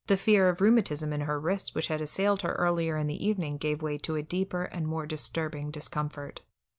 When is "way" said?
3.83-3.99